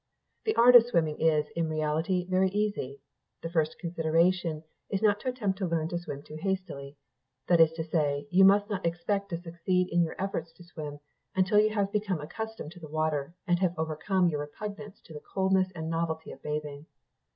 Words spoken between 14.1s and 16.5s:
your repugnance to the coldness and novelty of